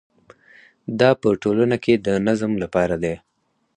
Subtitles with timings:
[0.99, 3.15] دا په ټولنه کې د نظم لپاره دی.